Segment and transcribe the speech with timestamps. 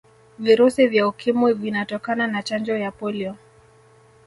[0.39, 3.35] virusi vya ukimwi vinatokana na Chanjo ya polio